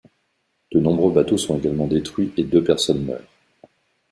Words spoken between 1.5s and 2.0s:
également